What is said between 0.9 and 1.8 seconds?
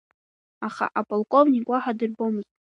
аполковник